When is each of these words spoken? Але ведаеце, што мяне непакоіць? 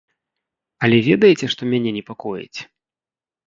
Але 0.87 0.97
ведаеце, 1.09 1.45
што 1.53 1.61
мяне 1.77 1.95
непакоіць? 2.01 2.59